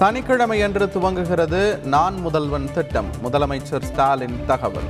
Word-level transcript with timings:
சனிக்கிழமையன்று 0.00 0.86
துவங்குகிறது 0.86 1.84
நான் 1.84 2.14
முதல்வன் 2.20 2.72
திட்டம். 2.74 3.06
முதலமைச்சர் 3.24 3.82
ஸ்டாலின் 3.82 4.40
தகவல். 4.46 4.88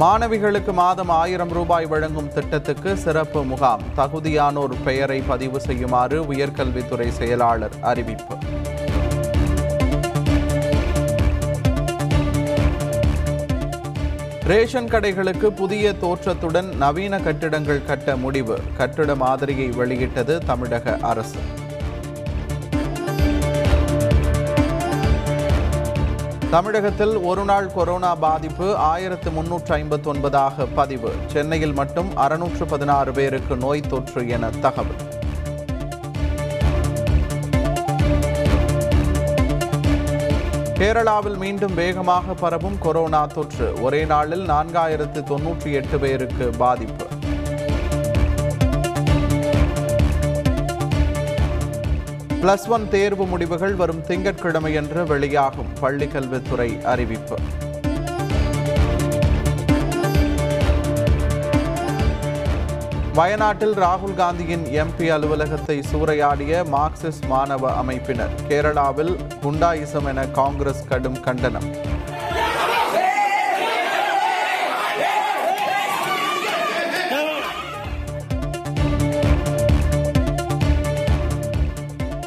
மாணவிகளுக்கு 0.00 0.72
மாதம் 0.72 1.08
ஆயிரம் 1.08 1.48
ரூபாய் 1.48 1.86
வழங்கும் 1.86 2.32
திட்டத்துக்கு 2.32 2.96
சிறப்பு 2.96 3.44
முகாம். 3.44 3.80
தகுதியானோர் 3.96 4.74
பெயரை 4.84 5.20
பதிவு 5.20 5.60
செய்யுமாறு 5.60 6.22
உயர்கல்வித்துறை 6.22 7.08
செயலாளர் 7.08 7.72
அறிவிப்பு. 7.80 8.36
ரேஷன் 14.52 14.88
கடைகளுக்கு 14.88 15.46
புதிய 15.46 15.92
தோற்றத்துடன் 15.92 16.76
நவீன 16.76 17.20
கட்டிடங்கள் 17.20 17.84
கட்ட 17.84 18.16
முடிவு. 18.16 18.58
கட்டிட 18.76 19.14
மாதிரியை 19.14 19.68
வெளியிட்டது 19.68 20.38
தமிழக 20.38 20.98
அரசு. 21.00 21.36
தமிழகத்தில் 26.50 27.16
ஒருநாள் 27.16 27.72
கொரோனா 27.72 28.14
பாதிப்பு 28.14 28.76
ஆயிரத்து 28.76 29.30
முன்னூற்று 29.30 29.76
ஐம்பத்தி 29.76 30.06
ஒன்பதாக 30.14 30.66
பதிவு. 30.74 31.12
சென்னையில் 31.26 31.72
மட்டும் 31.72 32.16
அறுநூற்று 32.16 32.66
பதினாறு 32.66 33.12
பேருக்கு 33.12 33.56
நோய் 33.56 33.80
தொற்று 33.80 34.28
என 34.28 34.50
தகவல். 34.50 35.20
கேரளாவில் 40.82 41.36
மீண்டும் 41.36 41.74
வேகமாக 41.74 42.34
பரவும் 42.34 42.78
கொரோனா 42.78 43.26
தொற்று. 43.26 43.82
ஒரே 43.82 44.04
நாளில் 44.04 44.48
நான்காயிரத்து 44.48 45.20
தொன்னூற்றி 45.22 45.72
எட்டு 45.72 45.98
பேருக்கு 45.98 46.50
பாதிப்பு. 46.50 47.06
பிளஸ் 52.42 52.68
ஒன் 52.68 52.88
தேர்வு 52.88 53.26
முடிவுகள் 53.26 53.74
வரும் 53.74 54.04
திங்கட்கிழமையன்று 54.08 55.06
வெளியாகும். 55.06 55.66
பள்ளிக்கல்வித்துறை 55.82 56.82
அறிவிப்பு. 56.82 57.38
வயநாட்டில் 63.16 63.74
ராகுல் 63.74 64.14
காந்தியின் 64.18 64.62
எம்பி 64.82 65.06
அலுவலகத்தை 65.14 65.74
சூறையாடிய 65.90 66.60
மார்க்சிஸ்ட் 66.74 67.26
மாணவ 67.28 67.70
அமைப்பினர். 67.80 68.30
கேரளாவில் 68.48 69.10
குண்டாயிசம் 69.42 70.06
என 70.10 70.22
காங்கிரஸ் 70.38 70.80
கடும் 70.88 71.20
கண்டனம். 71.20 71.66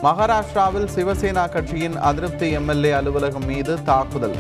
மகாராஷ்டிராவில் 0.06 0.88
சிவசேனா 0.96 1.46
கட்சியின் 1.56 1.98
அதிருப்தி 2.10 2.50
எம்எல்ஏ 2.52 2.92
அலுவலகம் 2.92 3.46
மீது 3.46 3.84
தாக்குதல். 3.84 4.38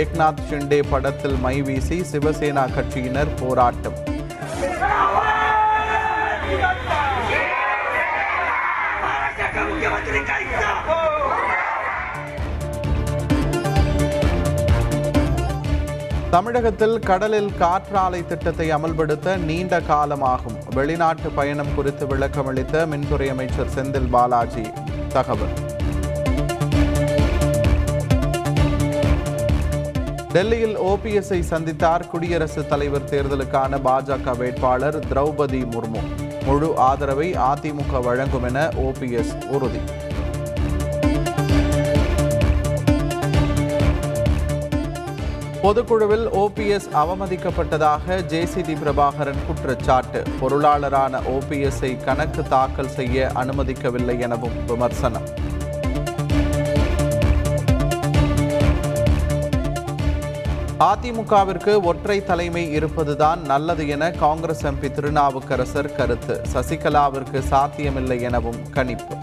ஏக்நாத் 0.00 0.44
ஷிண்டே 0.50 0.82
படத்தில் 0.90 1.38
மை 1.46 1.62
வீசி 1.62 2.00
சிவசேனா 2.12 2.66
கட்சியினர் 2.76 3.32
போராட்டம். 3.40 3.98
தமிழகத்தில் 16.36 16.98
கடலில் 16.98 17.52
காற்றாலை 17.58 18.26
திட்டத்தை 18.26 18.74
அமல்படுத்த 18.74 19.36
நீண்ட 19.36 19.80
காலமாகும். 19.80 20.74
வெளிநாட்டு 20.74 21.30
பயணம் 21.30 21.74
குறித்து 21.74 22.06
விளக்கமளித்த 22.06 22.86
மின்துறை 22.86 23.28
அமைச்சர் 23.28 23.68
செந்தில் 23.74 24.10
பாலாஜி 24.10 24.60
தகவல். 25.08 25.54
டெல்லியில் 30.32 30.80
ஓபிஎஸ்ஐ 30.80 31.42
சந்தித்தார் 31.50 32.06
குடியரசுத் 32.06 32.68
தலைவர் 32.68 33.08
தேர்தலுக்கான 33.10 33.78
பாஜக 33.84 34.36
வேட்பாளர் 34.36 35.04
திரௌபதி 35.06 35.64
முர்மு. 35.64 36.00
முழு 36.44 36.76
ஆதரவை 36.76 37.32
அதிமுக 37.32 38.02
வழங்கும் 38.02 38.44
என 38.44 38.68
ஓபிஎஸ் 38.68 39.48
உறுதி. 39.48 39.80
பொதுக்குழுவில் 45.66 46.26
ஓபிஎஸ் 46.32 46.88
அவமதிக்கப்பட்டதாக 46.94 48.16
ஜேசிடி 48.28 48.74
பிரபாகரன் 48.80 49.36
குற்றச்சாட்டு. 49.46 50.22
பொருளாளரான 50.40 51.20
ஓபிஎஸ்ஐ 51.20 52.04
கணக்கு 52.04 52.42
தாக்கல் 52.42 52.88
செய்ய 52.88 53.30
அனுமதிக்கவில்லை 53.34 54.20
எனவும் 54.20 54.64
விமர்சனம். 54.66 55.22
அதிமுகவிற்கு 60.78 61.82
ஒற்றை 61.82 62.24
தலைமை 62.24 62.72
இருப்பதுதான் 62.72 63.40
நல்லது 63.40 63.88
என 63.88 64.10
காங்கிரஸ் 64.10 64.66
எம்பி 64.66 64.90
திருநாவுக்கரசர் 64.90 65.92
கருத்து. 65.92 66.42
சசிகலாவிற்கு 66.52 67.38
சாத்தியமில்லை 67.40 68.20
எனவும் 68.20 68.70
கணிப்பு. 68.70 69.14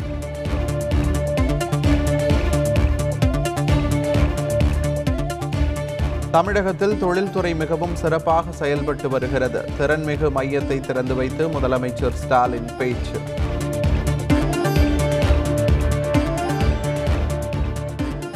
தமிழகத்தில் 6.34 6.98
தொழில்துறை 6.98 7.56
மிகவும் 7.56 7.96
சிறப்பாக 7.96 8.52
செயல்பட்டு 8.52 9.10
வருகிறது. 9.10 9.70
திறன்மிகு 9.80 10.28
மையத்தை 10.36 10.80
திறந்து 10.80 11.16
வைத்து 11.16 11.48
முதலமைச்சர் 11.48 12.16
ஸ்டாலின் 12.22 12.70
பேச்சு. 12.78 13.20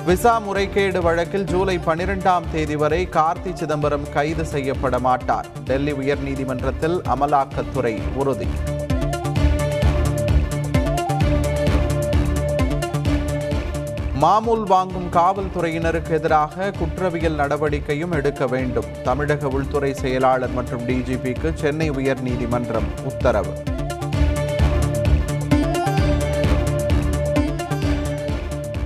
விசா 0.06 0.40
முறைகேடு 0.40 1.02
வழக்கில் 1.02 1.44
ஜூலை 1.44 1.78
பனிரெண்டாம் 1.78 2.50
தேதி 2.52 2.76
வரை 2.76 3.08
கார்த்தி 3.12 3.54
சிதம்பரம் 3.54 4.10
கைது 4.14 4.46
செய்யப்பட 4.46 5.00
மாட்டார். 5.00 5.48
டெல்லி 5.66 5.92
உயர்நீதிமன்றத்தில் 5.92 7.00
அமலாக்கத்துறை 7.16 8.02
உறுதி. 8.16 8.48
மாமூல் 14.20 14.64
வாங்கும் 14.64 15.10
காவல்துறையினருக்கு 15.12 16.10
எதிராக 16.10 16.72
குற்றவியல் 16.72 17.36
நடவடிக்கையும் 17.36 18.12
எடுக்க 18.12 18.48
வேண்டும். 18.48 18.86
தமிழக 19.04 19.48
உள்துறை 19.48 19.94
செயலாளர் 19.94 20.50
மற்றும் 20.50 20.88
டிஜிபிக்கு 20.88 21.54
சென்னை 21.54 21.92
உயர்நீதிமன்றம் 21.92 22.88
உத்தரவு. 23.04 23.54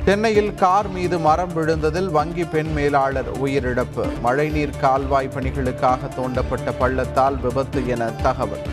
சென்னையில் 0.06 0.53
கார் 0.56 0.90
மீது 0.90 1.20
மரம் 1.20 1.53
விழுந்ததில் 1.56 2.12
வங்கி 2.12 2.44
பெண் 2.44 2.74
மேலாளர் 2.74 3.31
உயிரிழப்பு. 3.44 4.20
மழைநீர் 4.22 4.80
கால்வாய் 4.81 5.30
பணிகளுக்காக 5.36 6.09
தோண்டப்பட்ட 6.18 6.74
பள்ளத்தால் 6.80 7.40
விபத்து 7.40 7.88
என 7.88 8.06
தகவல். 8.06 8.66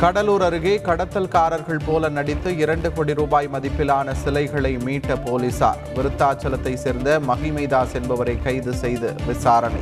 கடலூர் 0.00 0.42
அருகே 0.42 0.80
கடத்தல்காரர்கள் 0.84 1.80
போல 1.86 2.08
நடித்து 2.08 2.56
இரண்டு 2.56 2.92
கோடி 2.92 3.14
ரூபாய் 3.14 3.48
மதிப்பிலான 3.52 4.12
சிலைகளை 4.12 4.76
மீட்ட 4.76 5.24
போலீசார். 5.24 5.76
விருத்தாச்சலத்தை 5.94 6.74
சேர்ந்த 6.74 7.20
மகிமைதாஸ் 7.28 7.94
என்பவரை 7.94 8.42
கைது 8.42 8.74
செய்து 8.74 9.14
விசாரணை. 9.26 9.80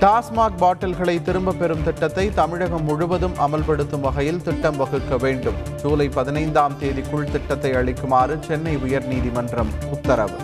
டாஸ்மாக் 0.00 0.58
பாட்டில்களை 0.58 1.22
திரும்பப் 1.22 1.58
பெறும் 1.58 1.84
திட்டத்தை 1.84 2.30
தமிழகம் 2.34 2.84
முழுவதும் 2.84 3.34
அமல்படுத்தும் 3.38 4.00
வகையில் 4.00 4.42
திட்டம் 4.42 4.76
வகுக்க 4.76 5.16
வேண்டும். 5.16 5.54
ஜூலை 5.82 6.08
பதினைந்தாம் 6.08 6.76
தேதிக்குள் 6.80 7.30
திட்டத்தை 7.30 7.72
அளிக்குமாறு 7.72 8.38
சென்னை 8.46 8.76
உயர்நீதிமன்றம் 8.76 9.72
உத்தரவு. 9.90 10.36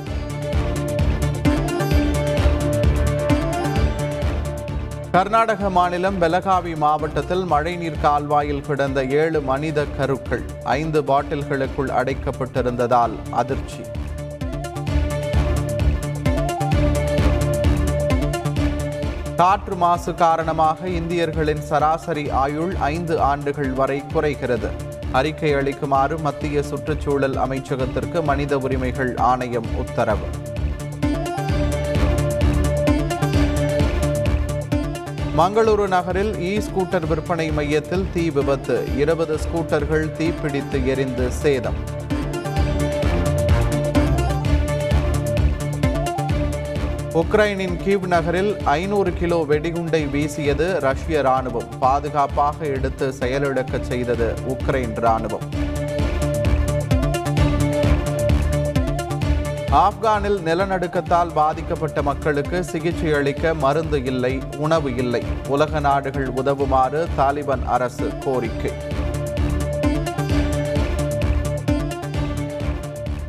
கர்நாடக 5.14 5.70
மாநிலம் 5.70 6.20
பெலகாவி 6.20 6.76
மாவட்டத்தில் 6.76 7.44
மழைநீர் 7.44 8.00
கால்வாயில் 8.02 8.60
கிடந்த 8.60 9.04
ஏழு 9.04 9.40
மனித 9.40 9.84
கருக்கள் 9.84 10.42
ஐந்து 10.62 11.02
பாட்டில்களுக்குள் 11.02 11.90
அடைக்கப்பட்டிருந்ததால் 11.90 13.14
அதிர்ச்சி. 13.30 13.82
காற்று 19.36 19.76
மாசு 19.76 20.14
காரணமாக 20.14 20.88
இந்தியர்களின் 20.88 21.60
சராசரி 21.60 22.30
ஆயுள் 22.30 22.74
ஐந்து 22.74 23.20
ஆண்டுகள் 23.20 23.72
வரை 23.72 24.02
குறைகிறது. 24.06 24.70
அறிக்கை 25.12 25.52
அளிக்குமாறு 25.52 26.18
மத்திய 26.18 26.62
சுற்றுச்சூழல் 26.62 27.36
அமைச்சகத்திற்கு 27.36 28.22
மனித 28.22 28.58
உரிமைகள் 28.58 29.16
ஆணையம் 29.16 29.76
உத்தரவு. 29.76 30.26
மங்களூரு 35.38 35.84
நகரில் 35.88 36.30
இ 36.48 36.50
ஸ்கூட்டர் 36.66 37.06
விற்பனை 37.10 37.46
மையத்தில் 37.50 38.04
தீ 38.14 38.24
விபத்து. 38.30 38.76
இருபது 38.96 39.34
ஸ்கூட்டர்கள் 39.44 40.04
தீப்பிடித்து 40.18 40.78
எரிந்து 40.92 41.26
சேதம். 41.42 41.78
உக்ரைனின் 47.22 47.76
கீவ் 47.84 48.06
நகரில் 48.14 48.52
ஐநூறு 48.64 49.12
கிலோ 49.12 49.38
வெடிகுண்டை 49.50 50.02
வீசியது 50.14 50.68
ரஷ்ய 50.86 51.22
ராணுவம் 51.28 51.68
பாதுகாப்பாக 51.84 52.66
எடுத்து 52.76 53.08
செயலிழக்கச் 53.20 53.88
செய்தது 53.90 54.28
உக்ரைன் 54.54 54.96
ராணுவம் 55.06 55.46
ஆப்கானில் 59.74 60.36
நிலநடுக்கத்தால் 60.40 61.32
பாதிக்கப்பட்ட 61.32 62.02
மக்களுக்கு 62.02 62.64
சிகிச்சை 62.64 63.12
அளிக்க 63.12 63.54
மருந்து 63.54 64.04
இல்லை 64.04 64.38
உணவு 64.56 64.96
இல்லை. 64.96 65.22
உலக 65.48 65.80
நாடுகள் 65.80 66.28
உதவுமாறு 66.28 67.06
தாலிபான் 67.18 67.64
அரசு 67.64 68.12
கோரிக்கை. 68.24 68.72